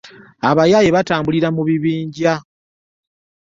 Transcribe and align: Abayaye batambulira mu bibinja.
Abayaye 0.49 0.89
batambulira 0.95 1.47
mu 1.55 1.61
bibinja. 1.69 2.33